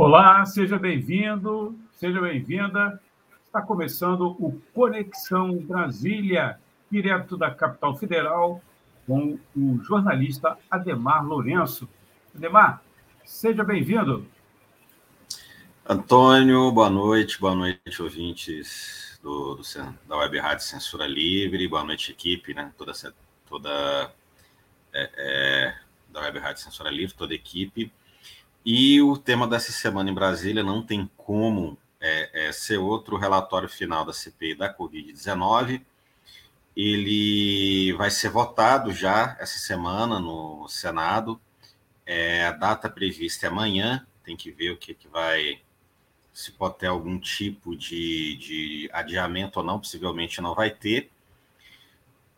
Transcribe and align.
Olá, 0.00 0.46
seja 0.46 0.78
bem-vindo, 0.78 1.76
seja 1.90 2.20
bem-vinda. 2.20 3.02
Está 3.44 3.60
começando 3.60 4.28
o 4.38 4.62
Conexão 4.72 5.56
Brasília, 5.56 6.56
direto 6.88 7.36
da 7.36 7.50
capital 7.50 7.96
federal, 7.96 8.62
com 9.08 9.36
o 9.56 9.82
jornalista 9.82 10.56
Ademar 10.70 11.26
Lourenço. 11.26 11.88
Ademar, 12.32 12.80
seja 13.24 13.64
bem-vindo. 13.64 14.24
Antônio, 15.84 16.70
boa 16.70 16.88
noite, 16.88 17.40
boa 17.40 17.56
noite, 17.56 18.00
ouvintes 18.00 19.18
do, 19.20 19.56
do, 19.56 19.62
da 20.06 20.16
Web 20.16 20.38
Rádio 20.38 20.64
Censura 20.64 21.08
Livre, 21.08 21.66
boa 21.66 21.82
noite, 21.82 22.12
equipe, 22.12 22.54
né? 22.54 22.72
Toda, 22.78 22.92
toda 23.48 24.12
é, 24.94 25.10
é, 25.16 25.74
da 26.08 26.20
Web 26.20 26.38
Rádio 26.38 26.62
Censura 26.62 26.88
Livre, 26.88 27.16
toda 27.16 27.32
a 27.32 27.34
equipe. 27.34 27.92
E 28.64 29.00
o 29.00 29.16
tema 29.16 29.46
dessa 29.46 29.72
semana 29.72 30.10
em 30.10 30.14
Brasília 30.14 30.62
não 30.62 30.84
tem 30.84 31.10
como 31.16 31.78
é, 32.00 32.48
é, 32.48 32.52
ser 32.52 32.78
outro 32.78 33.16
relatório 33.16 33.68
final 33.68 34.04
da 34.04 34.12
CPI 34.12 34.54
da 34.54 34.72
Covid-19. 34.72 35.82
Ele 36.76 37.92
vai 37.94 38.10
ser 38.10 38.28
votado 38.30 38.92
já 38.92 39.36
essa 39.40 39.58
semana 39.58 40.20
no 40.20 40.68
Senado. 40.68 41.40
É, 42.06 42.46
a 42.46 42.52
data 42.52 42.88
prevista 42.88 43.46
é 43.46 43.48
amanhã, 43.48 44.06
tem 44.24 44.36
que 44.36 44.50
ver 44.50 44.70
o 44.70 44.76
que, 44.76 44.94
que 44.94 45.08
vai. 45.08 45.60
Se 46.32 46.52
pode 46.52 46.78
ter 46.78 46.86
algum 46.86 47.18
tipo 47.18 47.76
de, 47.76 48.36
de 48.36 48.90
adiamento 48.92 49.58
ou 49.58 49.66
não, 49.66 49.80
possivelmente 49.80 50.40
não 50.40 50.54
vai 50.54 50.70
ter. 50.70 51.10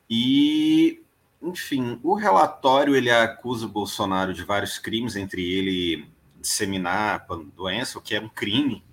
E, 0.08 1.02
enfim, 1.42 1.98
o 2.02 2.14
relatório 2.14 2.94
ele 2.94 3.10
acusa 3.10 3.66
o 3.66 3.68
Bolsonaro 3.68 4.34
de 4.34 4.44
vários 4.44 4.78
crimes, 4.78 5.16
entre 5.16 5.42
ele 5.42 6.08
disseminar 6.40 7.26
doença, 7.54 7.98
o 7.98 8.02
que 8.02 8.14
é 8.14 8.20
um 8.20 8.28
crime, 8.28 8.84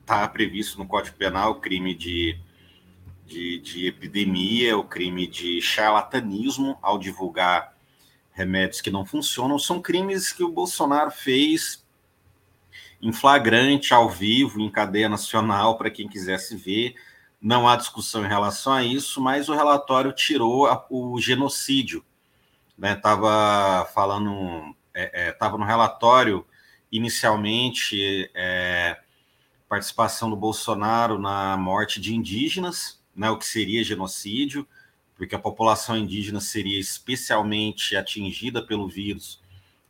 está 0.00 0.26
previsto 0.28 0.78
no 0.78 0.86
Código 0.86 1.16
Penal, 1.16 1.60
crime 1.60 1.94
de, 1.94 2.38
de, 3.26 3.58
de 3.58 3.86
epidemia, 3.86 4.76
o 4.76 4.84
crime 4.84 5.26
de 5.26 5.60
charlatanismo 5.60 6.78
ao 6.82 6.98
divulgar 6.98 7.74
remédios 8.32 8.80
que 8.80 8.90
não 8.90 9.06
funcionam, 9.06 9.58
são 9.58 9.80
crimes 9.80 10.32
que 10.32 10.42
o 10.42 10.52
Bolsonaro 10.52 11.10
fez 11.10 11.84
em 13.00 13.12
flagrante, 13.12 13.92
ao 13.92 14.08
vivo, 14.08 14.60
em 14.60 14.70
cadeia 14.70 15.08
nacional, 15.08 15.76
para 15.76 15.90
quem 15.90 16.08
quisesse 16.08 16.56
ver. 16.56 16.94
Não 17.44 17.68
há 17.68 17.76
discussão 17.76 18.24
em 18.24 18.28
relação 18.28 18.72
a 18.72 18.82
isso, 18.82 19.20
mas 19.20 19.50
o 19.50 19.54
relatório 19.54 20.10
tirou 20.12 20.66
a, 20.66 20.82
o 20.88 21.20
genocídio. 21.20 22.02
Estava 22.82 23.80
né? 23.80 23.90
falando, 23.92 24.74
estava 24.94 25.54
é, 25.54 25.56
é, 25.56 25.58
no 25.58 25.64
relatório 25.66 26.46
inicialmente 26.90 28.30
é, 28.34 28.98
participação 29.68 30.30
do 30.30 30.36
Bolsonaro 30.36 31.18
na 31.18 31.54
morte 31.58 32.00
de 32.00 32.14
indígenas, 32.14 32.98
né, 33.14 33.28
o 33.28 33.36
que 33.36 33.46
seria 33.46 33.84
genocídio, 33.84 34.66
porque 35.14 35.34
a 35.34 35.38
população 35.38 35.98
indígena 35.98 36.40
seria 36.40 36.80
especialmente 36.80 37.94
atingida 37.94 38.62
pelo 38.62 38.88
vírus 38.88 39.38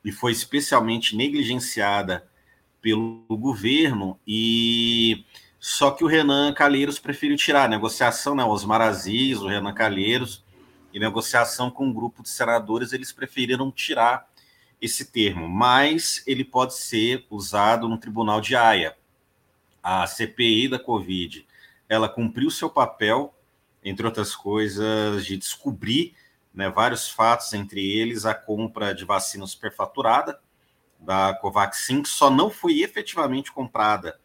e 0.05 0.11
foi 0.11 0.33
especialmente 0.33 1.15
negligenciada 1.15 2.27
pelo 2.83 3.25
governo 3.31 4.19
e 4.27 5.25
só 5.67 5.91
que 5.91 6.05
o 6.05 6.07
Renan 6.07 6.53
Calheiros 6.53 6.99
preferiu 6.99 7.39
tirar. 7.39 7.71
Negociação, 7.71 8.35
né, 8.35 8.45
Osmar 8.45 8.83
Aziz, 8.83 9.39
o 9.39 9.49
Renan 9.49 9.73
Calheiros, 9.73 10.45
e 10.93 11.01
negociação 11.01 11.71
com 11.71 11.87
um 11.87 11.93
grupo 11.93 12.23
de 12.23 12.29
senadores, 12.29 12.93
eles 12.93 13.13
preferiram 13.13 13.73
tirar 13.73 14.29
esse 14.79 15.07
termo, 15.07 15.49
mas 15.49 16.23
ele 16.27 16.45
pode 16.45 16.75
ser 16.75 17.27
usado 17.31 17.89
no 17.89 17.97
tribunal 17.97 18.43
de 18.43 18.55
Haia. 18.55 18.95
A 19.83 20.07
CPI 20.07 20.69
da 20.69 20.79
Covid, 20.79 21.47
ela 21.89 22.11
cumpriu 22.11 22.51
seu 22.51 22.69
papel, 22.69 23.35
entre 23.83 24.05
outras 24.05 24.37
coisas, 24.37 25.25
de 25.25 25.35
descobrir 25.35 26.15
né, 26.53 26.69
vários 26.69 27.09
fatos, 27.09 27.55
entre 27.55 27.81
eles 27.81 28.27
a 28.27 28.35
compra 28.35 28.95
de 28.95 29.07
vacina 29.07 29.47
superfaturada 29.47 30.39
da 31.01 31.33
Covaxin, 31.33 32.03
que 32.03 32.09
só 32.11 32.29
não 32.29 32.51
foi 32.51 32.83
efetivamente 32.83 33.51
comprada 33.51 34.21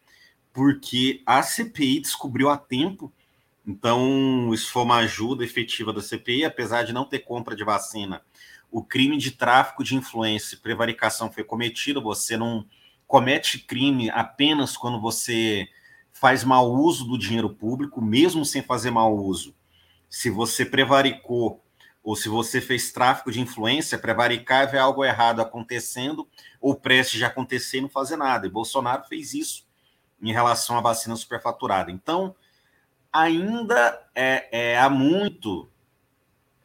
porque 0.52 1.22
a 1.24 1.42
CPI 1.42 2.00
descobriu 2.00 2.48
a 2.48 2.56
tempo. 2.56 3.12
Então, 3.66 4.52
isso 4.52 4.70
foi 4.72 4.82
uma 4.82 4.96
ajuda 4.96 5.44
efetiva 5.44 5.92
da 5.92 6.00
CPI, 6.00 6.44
apesar 6.44 6.82
de 6.82 6.92
não 6.92 7.04
ter 7.04 7.20
compra 7.20 7.54
de 7.54 7.64
vacina 7.64 8.22
o 8.70 8.82
crime 8.82 9.16
de 9.16 9.32
tráfico 9.32 9.82
de 9.82 9.96
influência 9.96 10.54
e 10.54 10.58
prevaricação 10.58 11.30
foi 11.30 11.42
cometido, 11.42 12.00
você 12.00 12.36
não 12.36 12.64
comete 13.06 13.58
crime 13.58 14.08
apenas 14.10 14.76
quando 14.76 15.00
você 15.00 15.68
faz 16.12 16.44
mau 16.44 16.72
uso 16.72 17.04
do 17.04 17.18
dinheiro 17.18 17.50
público, 17.50 18.00
mesmo 18.00 18.44
sem 18.44 18.62
fazer 18.62 18.90
mau 18.90 19.16
uso. 19.16 19.54
Se 20.08 20.30
você 20.30 20.64
prevaricou 20.64 21.64
ou 22.02 22.14
se 22.14 22.28
você 22.28 22.60
fez 22.60 22.92
tráfico 22.92 23.32
de 23.32 23.40
influência, 23.40 23.98
prevaricar 23.98 24.62
é 24.62 24.66
ver 24.66 24.78
algo 24.78 25.04
errado 25.04 25.40
acontecendo 25.40 26.26
ou 26.60 26.74
prestes 26.74 27.18
de 27.18 27.24
acontecer 27.24 27.78
e 27.78 27.82
não 27.82 27.88
fazer 27.88 28.16
nada. 28.16 28.46
E 28.46 28.50
Bolsonaro 28.50 29.04
fez 29.04 29.34
isso 29.34 29.66
em 30.22 30.32
relação 30.32 30.76
à 30.76 30.80
vacina 30.80 31.16
superfaturada. 31.16 31.90
Então, 31.90 32.34
ainda 33.12 34.00
é, 34.14 34.72
é 34.72 34.78
há 34.78 34.88
muito 34.88 35.68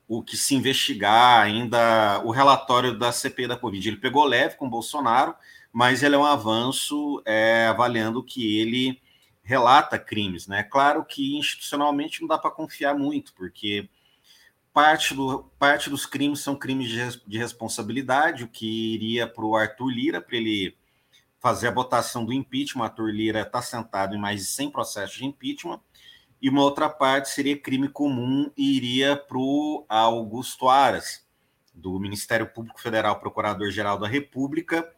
o 0.07 0.21
que 0.21 0.37
se 0.37 0.53
investigar 0.55 1.41
ainda 1.43 2.21
o 2.23 2.31
relatório 2.31 2.97
da 2.97 3.11
CPI 3.11 3.47
da 3.47 3.57
Covid. 3.57 3.87
Ele 3.87 3.97
pegou 3.97 4.23
leve 4.23 4.55
com 4.55 4.69
Bolsonaro, 4.69 5.35
mas 5.73 6.03
ele 6.03 6.15
é 6.15 6.17
um 6.17 6.25
avanço 6.25 7.21
é, 7.25 7.67
avaliando 7.67 8.23
que 8.23 8.59
ele 8.59 9.01
relata 9.43 9.97
crimes. 9.97 10.47
Né? 10.47 10.63
Claro 10.63 11.03
que 11.03 11.37
institucionalmente 11.37 12.21
não 12.21 12.27
dá 12.27 12.37
para 12.37 12.51
confiar 12.51 12.95
muito, 12.95 13.33
porque 13.33 13.89
parte, 14.73 15.13
do, 15.13 15.49
parte 15.57 15.89
dos 15.89 16.05
crimes 16.05 16.39
são 16.39 16.55
crimes 16.55 16.89
de, 16.89 17.21
de 17.25 17.37
responsabilidade, 17.37 18.43
o 18.43 18.47
que 18.47 18.93
iria 18.93 19.25
para 19.25 19.45
o 19.45 19.55
Arthur 19.55 19.89
Lira, 19.89 20.21
para 20.21 20.35
ele 20.37 20.75
fazer 21.45 21.67
a 21.67 21.71
votação 21.71 22.25
do 22.25 22.33
impeachment. 22.33 22.85
Arthur 22.85 23.11
Lira 23.11 23.41
está 23.41 23.61
sentado 23.61 24.15
em 24.15 24.17
mais 24.17 24.39
de 24.39 24.47
100 24.47 24.71
processos 24.71 25.15
de 25.15 25.25
impeachment 25.25 25.79
e 26.41 26.49
uma 26.49 26.63
outra 26.63 26.89
parte 26.89 27.29
seria 27.29 27.55
crime 27.55 27.87
comum 27.87 28.49
e 28.57 28.75
iria 28.75 29.15
para 29.15 29.37
o 29.37 29.85
Augusto 29.87 30.67
Aras, 30.67 31.23
do 31.71 31.99
Ministério 31.99 32.47
Público 32.47 32.81
Federal, 32.81 33.19
Procurador-Geral 33.19 33.99
da 33.99 34.07
República, 34.07 34.91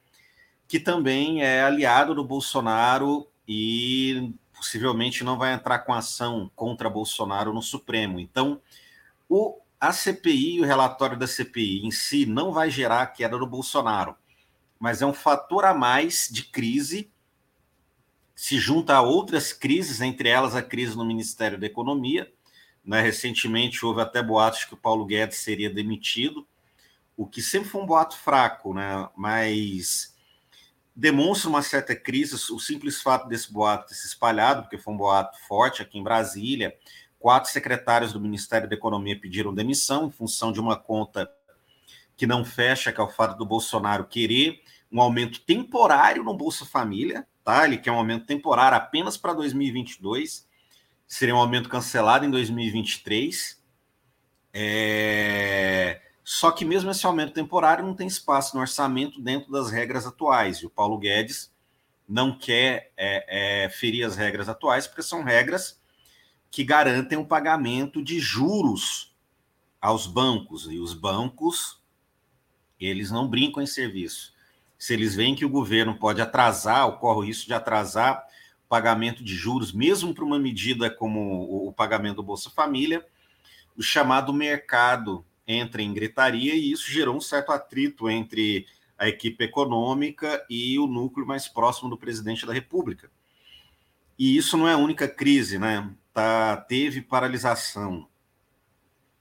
que 0.70 0.80
também 0.80 1.44
é 1.44 1.64
aliado 1.64 2.16
do 2.16 2.24
Bolsonaro 2.24 3.28
e 3.46 4.34
possivelmente 4.56 5.26
não 5.26 5.38
vai 5.38 5.52
entrar 5.52 5.80
com 5.80 5.94
ação 5.94 6.50
contra 6.56 6.90
Bolsonaro 6.90 7.52
no 7.52 7.62
Supremo. 7.62 8.22
Então, 8.22 8.62
o, 9.28 9.60
a 9.82 9.92
CPI, 9.92 10.62
o 10.62 10.66
relatório 10.66 11.18
da 11.18 11.28
CPI 11.28 11.86
em 11.86 11.92
si, 11.92 12.26
não 12.26 12.54
vai 12.54 12.70
gerar 12.70 13.02
a 13.02 13.08
queda 13.08 13.38
do 13.38 13.46
Bolsonaro, 13.46 14.16
mas 14.80 15.02
é 15.02 15.06
um 15.06 15.14
fator 15.14 15.66
a 15.66 15.74
mais 15.74 16.28
de 16.32 16.44
crise 16.44 17.12
se 18.36 18.60
junta 18.60 18.94
a 18.94 19.02
outras 19.02 19.52
crises, 19.52 20.00
entre 20.00 20.30
elas 20.30 20.56
a 20.56 20.62
crise 20.62 20.96
no 20.96 21.04
Ministério 21.04 21.60
da 21.60 21.66
Economia. 21.66 22.32
Né? 22.86 23.02
Recentemente 23.02 23.84
houve 23.84 24.00
até 24.00 24.22
boatos 24.22 24.64
que 24.64 24.76
o 24.76 24.78
Paulo 24.78 25.06
Guedes 25.06 25.40
seria 25.40 25.72
demitido, 25.72 26.48
o 27.18 27.26
que 27.26 27.42
sempre 27.42 27.68
foi 27.68 27.82
um 27.82 27.86
boato 27.88 28.16
fraco, 28.16 28.76
né? 28.76 29.10
mas 29.18 30.16
demonstra 30.96 31.50
uma 31.50 31.64
certa 31.64 31.96
crise. 31.96 32.36
O 32.36 32.60
simples 32.60 33.02
fato 33.02 33.28
desse 33.28 33.52
boato 33.52 33.88
ter 33.88 33.96
se 33.96 34.06
espalhado, 34.06 34.62
porque 34.62 34.78
foi 34.78 34.94
um 34.94 34.98
boato 34.98 35.38
forte 35.48 35.82
aqui 35.82 35.98
em 35.98 36.04
Brasília. 36.04 36.78
Quatro 37.20 37.52
secretários 37.52 38.14
do 38.14 38.20
Ministério 38.20 38.70
da 38.70 38.76
Economia 38.76 39.20
pediram 39.20 39.54
demissão 39.54 40.08
em 40.08 40.12
função 40.12 40.52
de 40.52 40.60
uma 40.60 40.76
conta 40.76 41.28
que 42.18 42.28
não 42.28 42.44
fecha, 42.44 42.92
que 42.92 43.00
é 43.00 43.04
o 43.04 43.10
fato 43.10 43.38
do 43.38 43.46
Bolsonaro 43.46 44.06
querer 44.06 44.62
um 44.92 45.00
aumento 45.00 45.40
temporário 45.42 46.24
no 46.24 46.34
Bolsa 46.34 46.66
Família, 46.66 47.28
tá? 47.44 47.66
Ele 47.66 47.78
quer 47.78 47.92
um 47.92 47.98
aumento 47.98 48.26
temporário 48.26 48.78
apenas 48.78 49.16
para 49.16 49.34
2022, 49.34 50.48
seria 51.06 51.36
um 51.36 51.40
aumento 51.40 51.70
cancelado 51.70 52.26
em 52.26 52.32
2023. 52.32 53.62
É... 54.54 56.02
Só 56.24 56.52
que 56.52 56.66
mesmo 56.66 56.92
esse 56.92 57.06
aumento 57.06 57.34
temporário 57.34 57.86
não 57.86 57.94
tem 57.94 58.08
espaço 58.08 58.56
no 58.56 58.62
orçamento 58.62 59.22
dentro 59.22 59.52
das 59.52 59.70
regras 59.70 60.06
atuais. 60.06 60.58
E 60.58 60.66
o 60.66 60.70
Paulo 60.70 60.98
Guedes 60.98 61.54
não 62.08 62.38
quer 62.38 62.92
é, 62.98 63.64
é, 63.66 63.70
ferir 63.70 64.06
as 64.06 64.16
regras 64.16 64.50
atuais, 64.50 64.88
porque 64.88 65.04
são 65.04 65.24
regras 65.24 65.80
que 66.50 66.64
garantem 66.64 67.18
o 67.18 67.26
pagamento 67.26 68.04
de 68.04 68.20
juros 68.20 69.16
aos 69.80 70.08
bancos. 70.08 70.68
E 70.70 70.80
os 70.80 70.94
bancos, 70.94 71.82
eles 72.86 73.10
não 73.10 73.28
brincam 73.28 73.64
em 73.64 73.68
serviço. 73.68 74.34
Se 74.78 74.94
eles 74.94 75.16
veem 75.16 75.36
que 75.36 75.46
o 75.46 75.50
governo 75.50 75.98
pode 75.98 76.22
atrasar, 76.22 76.88
ocorre 76.88 77.18
o 77.18 77.24
risco 77.24 77.48
de 77.48 77.54
atrasar 77.54 78.24
o 78.66 78.70
pagamento 78.70 79.24
de 79.24 79.34
juros, 79.34 79.72
mesmo 79.72 80.14
para 80.14 80.24
uma 80.24 80.38
medida 80.38 80.90
como 80.90 81.68
o 81.68 81.74
pagamento 81.74 82.18
do 82.18 82.24
Bolsa 82.24 82.50
Família, 82.50 83.06
o 83.76 83.82
chamado 83.82 84.34
mercado 84.34 85.26
entra 85.48 85.82
em 85.82 85.94
gritaria 85.94 86.54
e 86.54 86.72
isso 86.72 86.92
gerou 86.92 87.16
um 87.16 87.22
certo 87.22 87.52
atrito 87.52 88.10
entre 88.10 88.68
a 88.98 89.08
equipe 89.08 89.44
econômica 89.44 90.46
e 90.50 90.78
o 90.80 90.88
núcleo 90.88 91.26
mais 91.26 91.48
próximo 91.48 91.90
do 91.90 91.98
presidente 91.98 92.46
da 92.46 92.54
República. 92.54 93.10
E 94.18 94.36
isso 94.36 94.58
não 94.58 94.68
é 94.68 94.74
a 94.74 94.78
única 94.78 95.08
crise, 95.08 95.60
né? 95.60 95.90
Tá, 96.12 96.58
teve 96.58 97.02
paralisação 97.02 98.08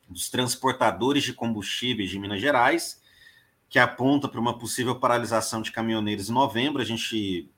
dos 0.09 0.31
transportadores 0.31 1.23
de 1.23 1.35
combustíveis 1.35 2.09
de 2.09 2.19
Minas 2.19 2.41
Gerais, 2.41 3.03
que 3.69 3.79
aponta 3.79 4.29
para 4.29 4.41
uma 4.41 4.59
possível 4.59 4.99
paralisação 4.99 5.61
de 5.61 5.73
caminhoneiros 5.73 6.31
em 6.31 6.33
novembro. 6.33 6.81
A 6.81 6.85
gente, 6.85 7.51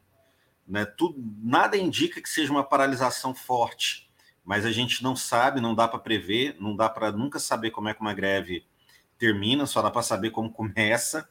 né, 0.66 0.84
tudo, 0.84 1.16
nada 1.42 1.76
indica 1.76 2.20
que 2.20 2.28
seja 2.28 2.50
uma 2.50 2.64
paralisação 2.64 3.34
forte, 3.34 4.10
mas 4.44 4.64
a 4.64 4.72
gente 4.72 5.02
não 5.02 5.14
sabe, 5.14 5.60
não 5.60 5.74
dá 5.74 5.86
para 5.86 5.98
prever, 5.98 6.56
não 6.58 6.74
dá 6.74 6.88
para 6.88 7.12
nunca 7.12 7.38
saber 7.38 7.70
como 7.70 7.88
é 7.88 7.94
que 7.94 8.00
uma 8.00 8.14
greve 8.14 8.66
termina, 9.18 9.66
só 9.66 9.82
dá 9.82 9.90
para 9.90 10.02
saber 10.02 10.30
como 10.30 10.50
começa. 10.52 11.28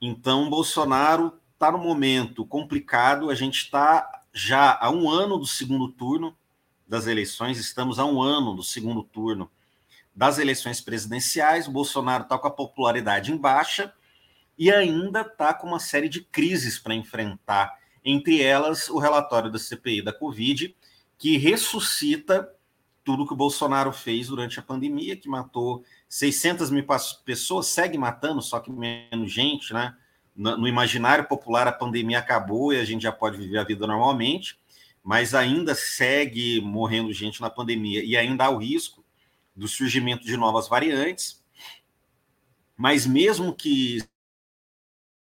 Então, 0.00 0.50
Bolsonaro 0.50 1.38
está 1.52 1.70
no 1.70 1.78
momento 1.78 2.44
complicado. 2.44 3.30
A 3.30 3.34
gente 3.34 3.58
está 3.58 4.22
já 4.32 4.76
há 4.80 4.90
um 4.90 5.08
ano 5.08 5.38
do 5.38 5.46
segundo 5.46 5.88
turno 5.92 6.36
das 6.86 7.06
eleições, 7.06 7.58
estamos 7.58 7.98
há 7.98 8.04
um 8.04 8.20
ano 8.20 8.54
do 8.54 8.62
segundo 8.62 9.02
turno 9.02 9.50
das 10.14 10.38
eleições 10.38 10.80
presidenciais. 10.80 11.66
Bolsonaro 11.66 12.24
está 12.24 12.38
com 12.38 12.46
a 12.46 12.50
popularidade 12.50 13.32
em 13.32 13.36
baixa 13.36 13.92
e 14.56 14.70
ainda 14.70 15.22
está 15.22 15.52
com 15.52 15.66
uma 15.66 15.80
série 15.80 16.08
de 16.08 16.22
crises 16.22 16.78
para 16.78 16.94
enfrentar, 16.94 17.76
entre 18.04 18.40
elas 18.40 18.88
o 18.88 18.98
relatório 18.98 19.50
da 19.50 19.58
CPI 19.58 20.02
da 20.02 20.12
Covid, 20.12 20.74
que 21.18 21.36
ressuscita 21.36 22.48
tudo 23.02 23.26
que 23.26 23.32
o 23.32 23.36
Bolsonaro 23.36 23.92
fez 23.92 24.28
durante 24.28 24.58
a 24.58 24.62
pandemia, 24.62 25.16
que 25.16 25.28
matou 25.28 25.84
600 26.08 26.70
mil 26.70 26.86
pessoas, 27.24 27.66
segue 27.66 27.98
matando, 27.98 28.40
só 28.40 28.60
que 28.60 28.70
menos 28.70 29.30
gente, 29.30 29.74
né? 29.74 29.94
No 30.34 30.66
imaginário 30.66 31.28
popular, 31.28 31.68
a 31.68 31.72
pandemia 31.72 32.18
acabou 32.18 32.72
e 32.72 32.80
a 32.80 32.84
gente 32.84 33.02
já 33.02 33.12
pode 33.12 33.36
viver 33.36 33.58
a 33.58 33.64
vida 33.64 33.86
normalmente, 33.86 34.58
mas 35.02 35.32
ainda 35.32 35.76
segue 35.76 36.60
morrendo 36.60 37.12
gente 37.12 37.40
na 37.40 37.48
pandemia 37.48 38.02
e 38.02 38.16
ainda 38.16 38.46
há 38.46 38.50
o 38.50 38.56
risco 38.56 39.03
do 39.54 39.68
surgimento 39.68 40.24
de 40.24 40.36
novas 40.36 40.68
variantes. 40.68 41.42
Mas 42.76 43.06
mesmo 43.06 43.54
que 43.54 43.98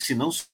se 0.00 0.14
não 0.14 0.30
se 0.30 0.46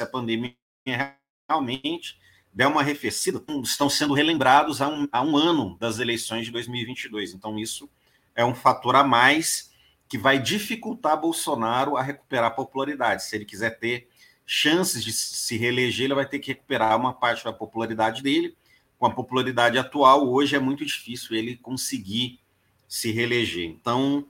a 0.00 0.06
pandemia 0.06 0.56
realmente 1.48 2.18
der 2.52 2.66
uma 2.68 2.80
arrefecida, 2.80 3.42
estão 3.62 3.90
sendo 3.90 4.14
relembrados 4.14 4.80
há 4.80 4.88
um, 4.88 5.08
há 5.10 5.22
um 5.22 5.36
ano 5.36 5.76
das 5.78 5.98
eleições 5.98 6.46
de 6.46 6.52
2022. 6.52 7.34
Então, 7.34 7.58
isso 7.58 7.90
é 8.34 8.44
um 8.44 8.54
fator 8.54 8.94
a 8.94 9.02
mais 9.02 9.72
que 10.08 10.16
vai 10.16 10.38
dificultar 10.38 11.20
Bolsonaro 11.20 11.96
a 11.96 12.02
recuperar 12.02 12.54
popularidade. 12.54 13.24
Se 13.24 13.34
ele 13.34 13.44
quiser 13.44 13.78
ter 13.78 14.08
chances 14.46 15.04
de 15.04 15.12
se 15.12 15.56
reeleger, 15.56 16.04
ele 16.04 16.14
vai 16.14 16.26
ter 16.26 16.38
que 16.38 16.48
recuperar 16.52 16.96
uma 16.98 17.12
parte 17.12 17.44
da 17.44 17.52
popularidade 17.52 18.22
dele. 18.22 18.56
Com 18.98 19.06
a 19.06 19.10
popularidade 19.10 19.78
atual, 19.78 20.28
hoje 20.28 20.56
é 20.56 20.58
muito 20.58 20.84
difícil 20.84 21.36
ele 21.36 21.56
conseguir 21.56 22.40
se 22.86 23.10
reeleger. 23.10 23.64
Então, 23.64 24.26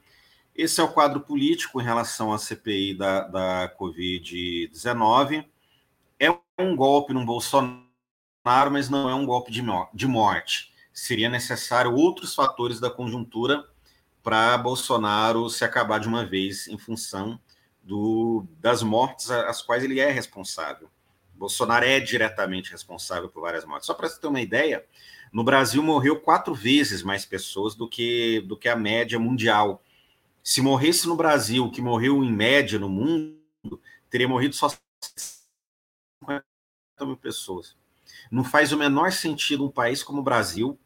esse 0.55 0.81
é 0.81 0.84
o 0.84 0.93
quadro 0.93 1.20
político 1.20 1.81
em 1.81 1.84
relação 1.84 2.32
à 2.32 2.38
CPI 2.38 2.94
da, 2.94 3.20
da 3.22 3.76
Covid-19. 3.78 5.44
É 6.19 6.31
um 6.58 6.76
golpe 6.76 7.12
no 7.12 7.25
Bolsonaro 7.25 7.84
mas 8.70 8.90
não 8.90 9.08
é 9.08 9.14
um 9.14 9.25
golpe 9.25 9.50
de 9.50 10.06
morte. 10.06 10.70
Seria 10.93 11.31
necessário 11.31 11.94
outros 11.94 12.34
fatores 12.34 12.78
da 12.78 12.90
conjuntura 12.90 13.64
para 14.22 14.58
Bolsonaro 14.58 15.49
se 15.49 15.64
acabar 15.64 15.99
de 15.99 16.06
uma 16.06 16.26
vez 16.26 16.69
em 16.69 16.76
função 16.76 17.40
do, 17.84 18.46
das 18.58 18.82
mortes 18.82 19.31
às 19.31 19.62
quais 19.62 19.84
ele 19.84 20.00
é 20.00 20.10
responsável. 20.10 20.90
Bolsonaro 21.34 21.84
é 21.84 22.00
diretamente 22.00 22.70
responsável 22.70 23.28
por 23.28 23.42
várias 23.42 23.64
mortes. 23.64 23.86
Só 23.86 23.94
para 23.94 24.08
você 24.08 24.20
ter 24.20 24.26
uma 24.26 24.40
ideia, 24.40 24.84
no 25.32 25.44
Brasil 25.44 25.82
morreu 25.82 26.19
quatro 26.20 26.54
vezes 26.54 27.02
mais 27.02 27.26
pessoas 27.26 27.75
do 27.75 27.88
que, 27.88 28.40
do 28.42 28.56
que 28.56 28.69
a 28.69 28.76
média 28.76 29.19
mundial. 29.19 29.82
Se 30.42 30.62
morresse 30.62 31.06
no 31.06 31.16
Brasil, 31.16 31.70
que 31.70 31.82
morreu 31.82 32.22
em 32.25 32.32
média 32.32 32.78
no 32.78 32.88
mundo, 32.88 33.36
teria 34.08 34.28
morrido 34.28 34.54
só 34.54 34.70
50 36.22 36.44
mil 37.02 37.16
pessoas. 37.16 37.76
Não 38.31 38.44
faz 38.44 38.72
o 38.72 38.76
menor 38.76 39.12
sentido 39.12 39.64
um 39.64 39.70
país 39.70 40.02
como 40.02 40.20
o 40.20 40.25
Brasil, 40.25 40.78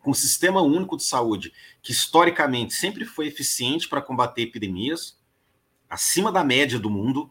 com 0.00 0.10
um 0.10 0.14
sistema 0.14 0.62
único 0.62 0.96
de 0.96 1.02
saúde, 1.04 1.52
que 1.82 1.92
historicamente 1.92 2.74
sempre 2.74 3.04
foi 3.04 3.26
eficiente 3.26 3.88
para 3.88 4.02
combater 4.02 4.42
epidemias, 4.42 5.18
acima 5.88 6.30
da 6.32 6.44
média 6.44 6.78
do 6.78 6.90
mundo, 6.90 7.30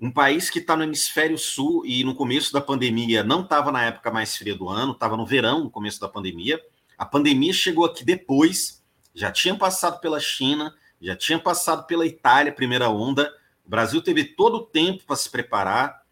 um 0.00 0.10
país 0.10 0.48
que 0.48 0.58
está 0.58 0.76
no 0.76 0.84
hemisfério 0.84 1.36
sul 1.36 1.84
e 1.84 2.04
no 2.04 2.14
começo 2.14 2.52
da 2.52 2.60
pandemia 2.60 3.24
não 3.24 3.42
estava 3.42 3.72
na 3.72 3.84
época 3.84 4.10
mais 4.10 4.36
fria 4.36 4.54
do 4.54 4.68
ano, 4.68 4.92
estava 4.92 5.16
no 5.16 5.26
verão, 5.26 5.64
no 5.64 5.70
começo 5.70 6.00
da 6.00 6.08
pandemia. 6.08 6.60
A 6.96 7.04
pandemia 7.04 7.52
chegou 7.52 7.84
aqui 7.84 8.04
depois, 8.04 8.82
já 9.14 9.30
tinha 9.32 9.56
passado 9.56 10.00
pela 10.00 10.20
China, 10.20 10.74
já 11.00 11.16
tinha 11.16 11.38
passado 11.38 11.86
pela 11.86 12.06
Itália, 12.06 12.52
primeira 12.52 12.88
onda. 12.88 13.32
O 13.66 13.70
Brasil 13.70 14.00
teve 14.00 14.24
todo 14.24 14.58
o 14.58 14.66
tempo 14.66 15.04
para 15.04 15.16
se 15.16 15.28
preparar 15.30 16.02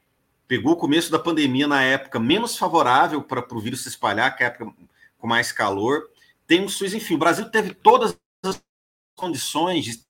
pegou 0.47 0.73
o 0.73 0.77
começo 0.77 1.11
da 1.11 1.19
pandemia 1.19 1.67
na 1.67 1.83
época 1.83 2.19
menos 2.19 2.57
favorável 2.57 3.23
para 3.23 3.45
o 3.53 3.61
vírus 3.61 3.83
se 3.83 3.89
espalhar, 3.89 4.37
que 4.37 4.43
é 4.43 4.47
a 4.47 4.51
época 4.51 4.73
com 5.19 5.27
mais 5.27 5.53
calor. 5.53 6.09
Tem 6.47 6.65
o 6.65 6.69
SUS, 6.69 6.95
enfim, 6.95 7.15
o 7.15 7.19
Brasil 7.19 7.51
teve 7.51 7.75
todas 7.75 8.17
as 8.45 8.63
condições 9.15 9.85
de 9.85 10.07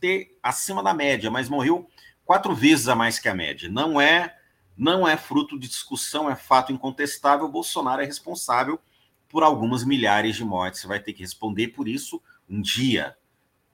ter 0.00 0.36
acima 0.42 0.82
da 0.82 0.92
média, 0.92 1.30
mas 1.30 1.48
morreu 1.48 1.88
quatro 2.24 2.54
vezes 2.54 2.88
a 2.88 2.94
mais 2.94 3.18
que 3.18 3.28
a 3.28 3.34
média. 3.34 3.68
Não 3.68 4.00
é, 4.00 4.36
não 4.76 5.06
é 5.06 5.16
fruto 5.16 5.58
de 5.58 5.68
discussão, 5.68 6.30
é 6.30 6.36
fato 6.36 6.72
incontestável. 6.72 7.48
Bolsonaro 7.48 8.02
é 8.02 8.04
responsável 8.04 8.80
por 9.28 9.42
algumas 9.42 9.84
milhares 9.84 10.36
de 10.36 10.44
mortes. 10.44 10.80
Você 10.80 10.86
vai 10.86 11.00
ter 11.00 11.12
que 11.12 11.22
responder 11.22 11.68
por 11.68 11.88
isso 11.88 12.22
um 12.48 12.60
dia. 12.60 13.16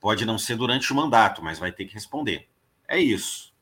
Pode 0.00 0.25
não 0.25 0.39
ser 0.39 0.57
durante 0.57 0.93
o 0.93 0.97
mandato, 0.97 1.43
mas 1.43 1.59
vai 1.59 1.73
ter 1.73 1.85
que 1.85 1.95
responder. 1.95 2.49
É 2.89 2.99
isso. 2.99 3.53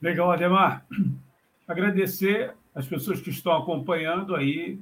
Legal, 0.00 0.30
Ademar. 0.30 0.86
Agradecer 1.66 2.54
as 2.74 2.86
pessoas 2.86 3.20
que 3.20 3.30
estão 3.30 3.52
acompanhando 3.56 4.34
aí 4.34 4.80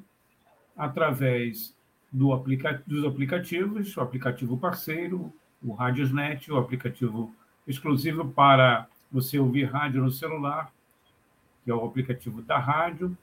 através 0.77 1.75
do 2.11 2.33
aplica 2.33 2.83
dos 2.87 3.05
aplicativos, 3.05 3.97
o 3.97 4.01
aplicativo 4.01 4.57
parceiro, 4.57 5.33
o 5.63 5.73
Radiosnet, 5.73 6.51
o 6.51 6.57
aplicativo 6.57 7.35
exclusivo 7.67 8.29
para 8.29 8.87
você 9.11 9.39
ouvir 9.39 9.65
rádio 9.65 10.03
no 10.03 10.11
celular, 10.11 10.73
que 11.65 11.71
é 11.71 11.75
o 11.75 11.85
aplicativo 11.85 12.41
da 12.43 12.59
rádio, 12.59 13.17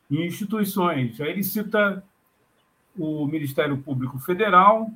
em 0.10 0.25
instituições. 0.25 1.20
Aí 1.20 1.30
ele 1.30 1.44
cita 1.44 2.03
o 2.98 3.25
Ministério 3.25 3.77
Público 3.77 4.20
Federal 4.20 4.89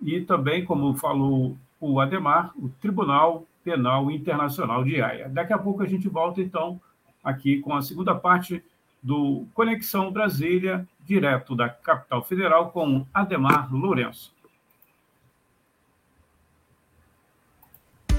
e 0.00 0.20
também, 0.20 0.64
como 0.64 0.94
falou 0.94 1.56
o 1.80 2.00
Ademar, 2.00 2.52
o 2.56 2.68
Tribunal 2.68 3.46
Penal 3.64 4.10
Internacional 4.10 4.84
de 4.84 5.00
Haia. 5.00 5.28
Daqui 5.28 5.52
a 5.52 5.58
pouco 5.58 5.82
a 5.82 5.86
gente 5.86 6.08
volta, 6.08 6.40
então, 6.40 6.80
aqui 7.22 7.60
com 7.60 7.74
a 7.74 7.82
segunda 7.82 8.14
parte 8.14 8.62
do 9.02 9.46
Conexão 9.54 10.10
Brasília, 10.10 10.86
direto 11.04 11.54
da 11.54 11.68
capital 11.68 12.22
federal, 12.24 12.70
com 12.70 13.06
Ademar 13.12 13.72
Lourenço. 13.72 14.32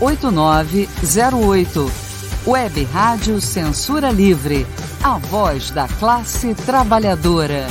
8908. 0.00 1.86
Web 2.46 2.84
Rádio 2.84 3.40
Censura 3.40 4.10
Livre, 4.10 4.66
a 5.02 5.16
voz 5.16 5.70
da 5.70 5.88
classe 5.88 6.54
trabalhadora. 6.54 7.66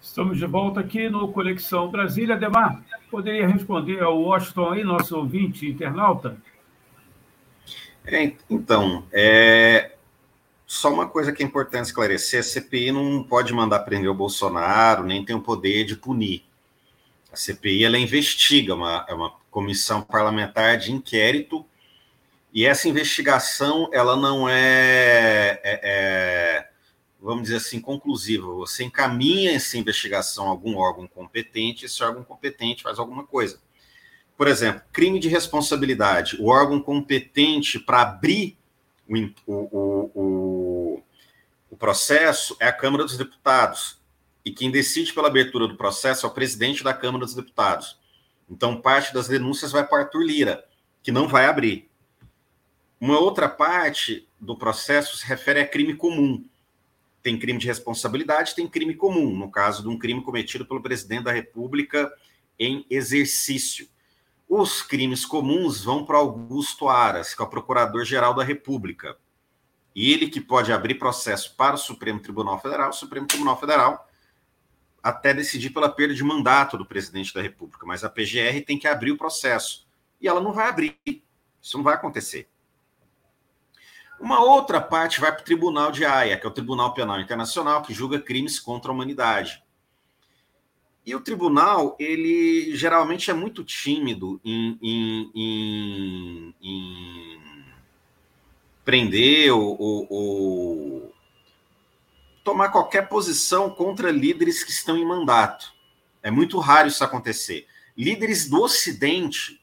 Estamos 0.00 0.38
de 0.38 0.46
volta 0.46 0.78
aqui 0.78 1.10
no 1.10 1.32
Conexão 1.32 1.90
Brasília. 1.90 2.36
Demar, 2.36 2.82
poderia 3.10 3.48
responder 3.48 4.00
ao 4.00 4.16
Washington 4.22 4.70
aí, 4.70 4.84
nosso 4.84 5.16
ouvinte 5.16 5.68
internauta? 5.68 6.36
É, 8.06 8.32
então, 8.48 9.02
é, 9.12 9.96
só 10.64 10.92
uma 10.92 11.08
coisa 11.08 11.32
que 11.32 11.42
é 11.42 11.46
importante 11.46 11.86
esclarecer: 11.86 12.38
a 12.38 12.44
CPI 12.44 12.92
não 12.92 13.24
pode 13.24 13.52
mandar 13.52 13.80
prender 13.80 14.08
o 14.08 14.14
Bolsonaro, 14.14 15.02
nem 15.02 15.24
tem 15.24 15.34
o 15.34 15.42
poder 15.42 15.84
de 15.84 15.96
punir. 15.96 16.45
A 17.32 17.36
CPI 17.36 17.84
ela 17.84 17.98
investiga, 17.98 18.74
uma, 18.74 19.04
é 19.08 19.14
uma 19.14 19.32
comissão 19.50 20.02
parlamentar 20.02 20.78
de 20.78 20.92
inquérito, 20.92 21.66
e 22.52 22.64
essa 22.64 22.88
investigação 22.88 23.90
ela 23.92 24.16
não 24.16 24.48
é, 24.48 25.60
é, 25.62 25.80
é, 25.82 26.68
vamos 27.20 27.44
dizer 27.44 27.56
assim, 27.56 27.80
conclusiva. 27.80 28.46
Você 28.54 28.84
encaminha 28.84 29.52
essa 29.52 29.76
investigação 29.76 30.46
a 30.46 30.50
algum 30.50 30.76
órgão 30.76 31.06
competente, 31.06 31.84
esse 31.84 32.02
órgão 32.02 32.24
competente 32.24 32.82
faz 32.82 32.98
alguma 32.98 33.24
coisa. 33.24 33.60
Por 34.36 34.48
exemplo, 34.48 34.82
crime 34.92 35.18
de 35.18 35.28
responsabilidade. 35.28 36.36
O 36.40 36.48
órgão 36.48 36.80
competente 36.80 37.78
para 37.78 38.02
abrir 38.02 38.56
o, 39.08 39.54
o, 39.54 40.10
o, 40.14 41.02
o 41.70 41.76
processo 41.76 42.56
é 42.60 42.66
a 42.66 42.72
Câmara 42.72 43.04
dos 43.04 43.16
Deputados 43.16 43.98
e 44.46 44.52
quem 44.52 44.70
decide 44.70 45.12
pela 45.12 45.26
abertura 45.26 45.66
do 45.66 45.76
processo 45.76 46.24
é 46.24 46.28
o 46.28 46.32
presidente 46.32 46.84
da 46.84 46.94
Câmara 46.94 47.24
dos 47.24 47.34
Deputados. 47.34 47.98
Então, 48.48 48.80
parte 48.80 49.12
das 49.12 49.26
denúncias 49.26 49.72
vai 49.72 49.84
para 49.84 50.04
Arthur 50.04 50.22
Lira, 50.22 50.64
que 51.02 51.10
não 51.10 51.26
vai 51.26 51.46
abrir. 51.46 51.90
Uma 53.00 53.18
outra 53.18 53.48
parte 53.48 54.28
do 54.40 54.56
processo 54.56 55.16
se 55.16 55.26
refere 55.26 55.58
a 55.58 55.66
crime 55.66 55.96
comum. 55.96 56.44
Tem 57.24 57.36
crime 57.36 57.58
de 57.58 57.66
responsabilidade, 57.66 58.54
tem 58.54 58.68
crime 58.68 58.94
comum, 58.94 59.36
no 59.36 59.50
caso 59.50 59.82
de 59.82 59.88
um 59.88 59.98
crime 59.98 60.22
cometido 60.22 60.64
pelo 60.64 60.80
presidente 60.80 61.24
da 61.24 61.32
República 61.32 62.08
em 62.56 62.86
exercício. 62.88 63.88
Os 64.48 64.80
crimes 64.80 65.26
comuns 65.26 65.82
vão 65.82 66.04
para 66.04 66.18
Augusto 66.18 66.88
Aras, 66.88 67.34
que 67.34 67.42
é 67.42 67.44
o 67.44 67.50
Procurador-Geral 67.50 68.32
da 68.32 68.44
República. 68.44 69.16
E 69.92 70.12
ele 70.12 70.28
que 70.28 70.40
pode 70.40 70.72
abrir 70.72 70.94
processo 70.94 71.56
para 71.56 71.74
o 71.74 71.78
Supremo 71.78 72.20
Tribunal 72.20 72.60
Federal, 72.60 72.90
o 72.90 72.92
Supremo 72.92 73.26
Tribunal 73.26 73.58
Federal 73.58 74.05
até 75.06 75.32
decidir 75.32 75.70
pela 75.70 75.88
perda 75.88 76.12
de 76.12 76.24
mandato 76.24 76.76
do 76.76 76.84
presidente 76.84 77.32
da 77.32 77.40
República, 77.40 77.86
mas 77.86 78.02
a 78.02 78.10
PGR 78.10 78.64
tem 78.66 78.76
que 78.76 78.88
abrir 78.88 79.12
o 79.12 79.16
processo. 79.16 79.86
E 80.20 80.26
ela 80.26 80.40
não 80.40 80.52
vai 80.52 80.68
abrir. 80.68 80.98
Isso 81.62 81.76
não 81.76 81.84
vai 81.84 81.94
acontecer. 81.94 82.48
Uma 84.18 84.42
outra 84.42 84.80
parte 84.80 85.20
vai 85.20 85.30
para 85.30 85.42
o 85.42 85.44
Tribunal 85.44 85.92
de 85.92 86.04
Haia, 86.04 86.36
que 86.36 86.44
é 86.44 86.48
o 86.48 86.52
Tribunal 86.52 86.92
Penal 86.92 87.20
Internacional, 87.20 87.82
que 87.82 87.94
julga 87.94 88.18
crimes 88.18 88.58
contra 88.58 88.90
a 88.90 88.94
humanidade. 88.94 89.62
E 91.04 91.14
o 91.14 91.20
tribunal, 91.20 91.94
ele 92.00 92.74
geralmente 92.74 93.30
é 93.30 93.34
muito 93.34 93.62
tímido 93.62 94.40
em, 94.44 94.76
em, 94.82 95.30
em, 95.36 96.54
em 96.60 97.64
prender 98.84 99.52
ou, 99.52 99.80
ou, 99.80 100.06
ou 100.10 101.15
tomar 102.46 102.68
qualquer 102.68 103.08
posição 103.08 103.68
contra 103.68 104.12
líderes 104.12 104.62
que 104.62 104.70
estão 104.70 104.96
em 104.96 105.04
mandato. 105.04 105.74
É 106.22 106.30
muito 106.30 106.60
raro 106.60 106.86
isso 106.86 107.02
acontecer. 107.02 107.66
Líderes 107.96 108.48
do 108.48 108.62
Ocidente, 108.62 109.60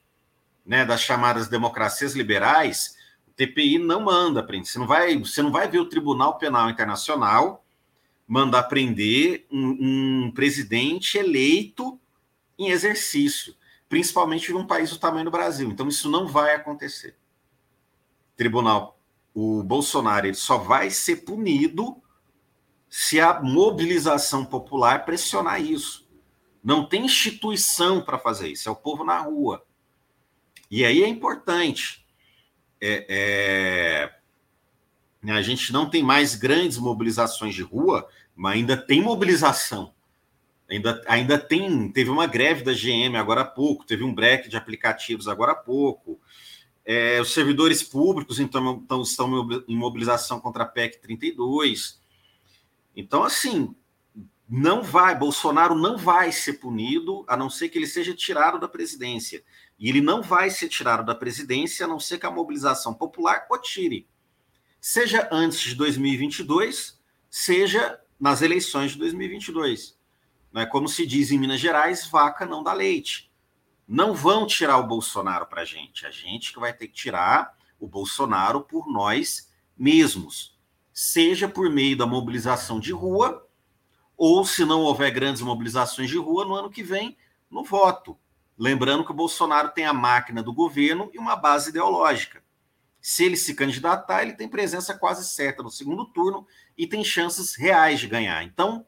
né, 0.65 0.83
das 0.83 0.99
chamadas 0.99 1.47
democracias 1.47 2.13
liberais, 2.13 2.97
o 3.25 3.31
TPI 3.31 3.79
não 3.79 4.01
manda 4.01 4.43
prender. 4.43 4.67
Você 4.67 4.77
não 4.77 4.85
vai, 4.85 5.17
você 5.17 5.41
não 5.41 5.49
vai 5.49 5.69
ver 5.69 5.79
o 5.79 5.87
Tribunal 5.87 6.37
Penal 6.37 6.69
Internacional 6.69 7.63
mandar 8.27 8.63
prender 8.63 9.47
um, 9.49 10.25
um 10.25 10.31
presidente 10.31 11.17
eleito 11.17 11.97
em 12.59 12.69
exercício, 12.69 13.55
principalmente 13.87 14.51
num 14.51 14.67
país 14.67 14.89
do 14.89 14.99
tamanho 14.99 15.25
do 15.25 15.31
Brasil. 15.31 15.69
Então 15.69 15.87
isso 15.87 16.09
não 16.09 16.27
vai 16.27 16.53
acontecer. 16.53 17.15
Tribunal, 18.35 18.99
o 19.33 19.63
Bolsonaro 19.63 20.27
ele 20.27 20.35
só 20.35 20.57
vai 20.57 20.89
ser 20.89 21.17
punido 21.17 22.02
se 22.95 23.19
a 23.19 23.41
mobilização 23.41 24.45
popular 24.45 25.03
pressionar 25.03 25.59
isso. 25.59 26.07
Não 26.63 26.85
tem 26.85 27.05
instituição 27.05 28.03
para 28.03 28.19
fazer 28.19 28.50
isso, 28.50 28.69
é 28.69 28.71
o 28.71 28.75
povo 28.75 29.03
na 29.03 29.17
rua. 29.17 29.65
E 30.69 30.85
aí 30.85 31.01
é 31.01 31.07
importante. 31.07 32.05
É, 32.79 34.12
é, 35.23 35.31
a 35.31 35.41
gente 35.41 35.73
não 35.73 35.89
tem 35.89 36.03
mais 36.03 36.35
grandes 36.35 36.77
mobilizações 36.77 37.55
de 37.55 37.63
rua, 37.63 38.07
mas 38.35 38.57
ainda 38.57 38.77
tem 38.77 39.01
mobilização. 39.01 39.91
Ainda, 40.69 41.01
ainda 41.07 41.39
tem. 41.39 41.91
Teve 41.91 42.12
uma 42.12 42.27
greve 42.27 42.63
da 42.63 42.73
GM 42.73 43.17
agora 43.17 43.41
há 43.41 43.45
pouco, 43.45 43.88
teve 43.88 44.03
um 44.03 44.13
break 44.13 44.47
de 44.47 44.55
aplicativos 44.55 45.27
agora 45.27 45.53
há 45.53 45.55
pouco. 45.55 46.21
É, 46.85 47.19
os 47.19 47.33
servidores 47.33 47.81
públicos 47.81 48.39
então, 48.39 48.83
então 48.85 49.01
estão 49.01 49.63
em 49.67 49.75
mobilização 49.75 50.39
contra 50.39 50.62
a 50.62 50.67
PEC 50.67 51.01
32. 51.01 52.02
Então, 52.95 53.23
assim, 53.23 53.75
não 54.47 54.83
vai, 54.83 55.15
Bolsonaro 55.15 55.73
não 55.73 55.97
vai 55.97 56.31
ser 56.31 56.53
punido, 56.53 57.25
a 57.27 57.35
não 57.35 57.50
ser 57.50 57.69
que 57.69 57.77
ele 57.77 57.88
seja 57.88 58.13
tirado 58.13 58.59
da 58.59 58.67
presidência. 58.67 59.43
E 59.79 59.89
ele 59.89 60.01
não 60.01 60.21
vai 60.21 60.50
ser 60.50 60.69
tirado 60.69 61.05
da 61.05 61.15
presidência, 61.15 61.85
a 61.85 61.89
não 61.89 62.00
ser 62.00 62.19
que 62.19 62.25
a 62.25 62.31
mobilização 62.31 62.93
popular 62.93 63.47
o 63.50 63.57
tire. 63.57 64.07
Seja 64.79 65.27
antes 65.31 65.59
de 65.62 65.75
2022, 65.75 67.00
seja 67.29 68.00
nas 68.19 68.41
eleições 68.41 68.91
de 68.91 69.00
2022. 69.00 69.97
Não 70.51 70.62
é 70.62 70.65
como 70.65 70.88
se 70.88 71.05
diz 71.07 71.31
em 71.31 71.39
Minas 71.39 71.59
Gerais, 71.59 72.05
vaca 72.05 72.45
não 72.45 72.62
dá 72.62 72.73
leite. 72.73 73.31
Não 73.88 74.13
vão 74.13 74.45
tirar 74.45 74.77
o 74.77 74.88
Bolsonaro 74.88 75.47
para 75.47 75.63
a 75.63 75.65
gente. 75.65 76.05
A 76.05 76.12
gente 76.12 76.53
que 76.53 76.59
vai 76.59 76.73
ter 76.73 76.88
que 76.88 76.93
tirar 76.93 77.57
o 77.79 77.88
Bolsonaro 77.88 78.62
por 78.62 78.88
nós 78.88 79.51
mesmos. 79.75 80.52
Seja 80.93 81.50
por 81.50 81.69
meio 81.69 81.97
da 81.97 82.05
mobilização 82.05 82.79
de 82.79 82.91
rua, 82.91 83.47
ou 84.15 84.45
se 84.45 84.63
não 84.63 84.81
houver 84.81 85.12
grandes 85.12 85.41
mobilizações 85.41 86.09
de 86.09 86.17
rua, 86.17 86.45
no 86.45 86.53
ano 86.53 86.69
que 86.69 86.83
vem, 86.83 87.17
no 87.50 87.63
voto. 87.63 88.17
Lembrando 88.57 89.03
que 89.03 89.12
o 89.12 89.15
Bolsonaro 89.15 89.69
tem 89.69 89.85
a 89.85 89.93
máquina 89.93 90.43
do 90.43 90.53
governo 90.53 91.09
e 91.13 91.17
uma 91.17 91.35
base 91.35 91.71
ideológica. 91.71 92.43
Se 93.01 93.25
ele 93.25 93.35
se 93.35 93.55
candidatar, 93.55 94.21
ele 94.21 94.33
tem 94.33 94.47
presença 94.47 94.93
quase 94.93 95.27
certa 95.27 95.63
no 95.63 95.71
segundo 95.71 96.05
turno 96.05 96.47
e 96.77 96.88
tem 96.88 97.03
chances 97.03 97.55
reais 97.55 98.00
de 98.00 98.07
ganhar. 98.07 98.43
Então, 98.43 98.85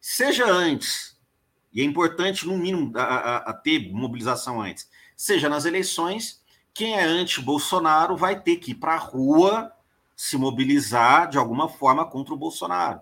seja 0.00 0.44
antes, 0.44 1.16
e 1.72 1.80
é 1.80 1.84
importante, 1.84 2.46
no 2.46 2.58
mínimo, 2.58 2.92
a, 2.98 3.02
a, 3.02 3.36
a 3.50 3.52
ter 3.54 3.90
mobilização 3.92 4.60
antes, 4.60 4.90
seja 5.16 5.48
nas 5.48 5.64
eleições, 5.64 6.42
quem 6.74 6.98
é 6.98 7.04
anti-Bolsonaro 7.04 8.16
vai 8.16 8.38
ter 8.38 8.56
que 8.56 8.72
ir 8.72 8.74
para 8.74 8.94
a 8.94 8.98
rua 8.98 9.72
se 10.16 10.38
mobilizar 10.38 11.28
de 11.28 11.36
alguma 11.36 11.68
forma 11.68 12.04
contra 12.04 12.32
o 12.32 12.38
Bolsonaro. 12.38 13.00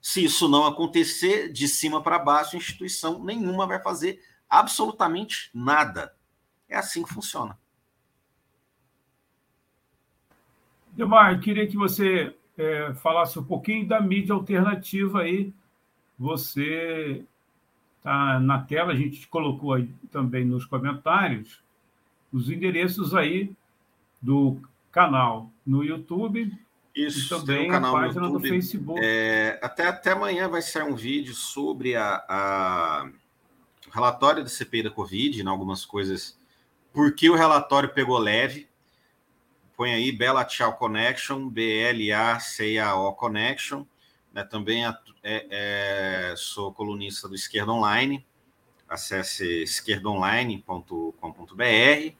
Se 0.00 0.24
isso 0.24 0.48
não 0.48 0.66
acontecer, 0.66 1.52
de 1.52 1.68
cima 1.68 2.02
para 2.02 2.18
baixo, 2.18 2.56
instituição 2.56 3.22
nenhuma 3.22 3.66
vai 3.66 3.82
fazer 3.82 4.20
absolutamente 4.48 5.50
nada. 5.52 6.14
É 6.68 6.76
assim 6.76 7.02
que 7.02 7.12
funciona. 7.12 7.58
Demar, 10.92 11.38
queria 11.40 11.66
que 11.66 11.76
você 11.76 12.34
é, 12.56 12.94
falasse 12.94 13.38
um 13.38 13.44
pouquinho 13.44 13.86
da 13.86 14.00
mídia 14.00 14.34
alternativa 14.34 15.20
aí. 15.20 15.52
Você 16.18 17.22
está 17.98 18.40
na 18.40 18.62
tela, 18.62 18.92
a 18.92 18.96
gente 18.96 19.28
colocou 19.28 19.74
aí 19.74 19.92
também 20.10 20.44
nos 20.44 20.64
comentários 20.64 21.60
os 22.32 22.50
endereços 22.50 23.14
aí 23.14 23.50
do 24.20 24.60
canal 24.96 25.52
no 25.66 25.84
YouTube 25.84 26.50
Isso, 26.94 27.26
e 27.26 27.28
também 27.28 27.68
um 27.68 27.70
canal 27.70 27.94
a 27.94 28.00
página 28.00 28.24
YouTube, 28.24 28.42
do 28.42 28.48
Facebook. 28.48 28.98
É, 29.04 29.60
até, 29.62 29.88
até 29.88 30.12
amanhã 30.12 30.48
vai 30.48 30.62
sair 30.62 30.84
um 30.84 30.94
vídeo 30.94 31.34
sobre 31.34 31.94
a, 31.94 32.24
a 32.26 33.10
relatório 33.92 34.42
da 34.42 34.48
CPI 34.48 34.84
da 34.84 34.90
Covid, 34.90 35.42
em 35.42 35.46
algumas 35.46 35.84
coisas. 35.84 36.38
Por 36.94 37.14
que 37.14 37.28
o 37.28 37.34
relatório 37.34 37.92
pegou 37.92 38.16
leve? 38.16 38.70
Põe 39.76 39.92
aí 39.92 40.10
Bela 40.10 40.46
Tchau 40.46 40.78
Connection, 40.78 41.50
B-L-A-C-A-O 41.50 43.12
Connection. 43.12 43.84
Né, 44.32 44.44
também 44.44 44.86
é, 44.86 44.96
é, 45.22 46.32
sou 46.38 46.72
colunista 46.72 47.28
do 47.28 47.34
Esquerda 47.34 47.70
Online. 47.70 48.24
Acesse 48.88 49.62
esquerdaonline.com.br 49.62 52.16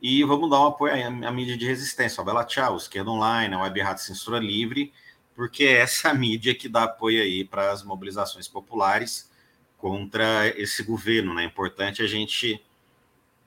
e 0.00 0.24
vamos 0.24 0.48
dar 0.48 0.60
um 0.60 0.66
apoio 0.68 0.94
à 1.26 1.30
mídia 1.30 1.56
de 1.56 1.66
resistência, 1.66 2.20
ao 2.20 2.24
Bela 2.24 2.44
Tchau, 2.44 2.76
Esquerda 2.76 3.10
Online, 3.10 3.54
a 3.54 3.60
Web 3.60 3.80
Rádio 3.80 4.04
Censura 4.04 4.38
Livre, 4.38 4.92
porque 5.34 5.64
é 5.64 5.78
essa 5.78 6.12
mídia 6.14 6.54
que 6.54 6.68
dá 6.68 6.84
apoio 6.84 7.22
aí 7.22 7.44
para 7.44 7.70
as 7.70 7.82
mobilizações 7.82 8.48
populares 8.48 9.30
contra 9.76 10.48
esse 10.60 10.82
governo, 10.82 11.34
né? 11.34 11.42
É 11.42 11.46
importante 11.46 12.02
a 12.02 12.06
gente 12.06 12.62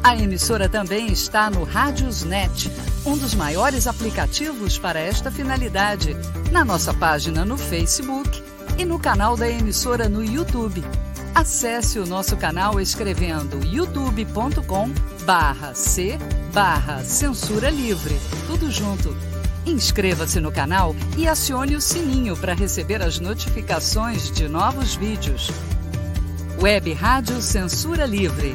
A 0.04 0.14
emissora 0.14 0.68
também 0.68 1.06
está 1.06 1.48
no 1.48 1.64
Rádiosnet, 1.64 2.70
um 3.06 3.16
dos 3.16 3.34
maiores 3.34 3.86
aplicativos 3.86 4.76
para 4.76 5.00
esta 5.00 5.30
finalidade, 5.30 6.14
na 6.52 6.62
nossa 6.62 6.92
página 6.92 7.42
no 7.42 7.56
Facebook 7.56 8.44
e 8.76 8.84
no 8.84 8.98
canal 8.98 9.34
da 9.34 9.48
emissora 9.48 10.06
no 10.06 10.22
YouTube. 10.22 10.84
Acesse 11.34 11.98
o 11.98 12.04
nosso 12.04 12.36
canal 12.36 12.78
escrevendo 12.78 13.66
youtube.com 13.66 14.90
barra 15.24 15.74
C 15.74 16.18
barra 16.52 17.02
Censura 17.02 17.70
Livre. 17.70 18.14
Tudo 18.46 18.70
junto. 18.70 19.16
Inscreva-se 19.64 20.38
no 20.38 20.52
canal 20.52 20.94
e 21.16 21.26
acione 21.26 21.76
o 21.76 21.80
sininho 21.80 22.36
para 22.36 22.52
receber 22.52 23.00
as 23.00 23.18
notificações 23.18 24.30
de 24.30 24.48
novos 24.48 24.96
vídeos. 24.96 25.50
Web 26.60 26.92
Rádio 26.92 27.40
Censura 27.40 28.04
Livre 28.04 28.54